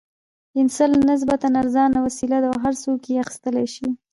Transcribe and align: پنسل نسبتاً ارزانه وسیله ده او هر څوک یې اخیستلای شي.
پنسل 0.51 0.91
نسبتاً 1.11 1.49
ارزانه 1.61 1.99
وسیله 2.05 2.37
ده 2.41 2.47
او 2.51 2.55
هر 2.63 2.73
څوک 2.83 2.99
یې 3.09 3.21
اخیستلای 3.23 3.67
شي. 3.75 3.87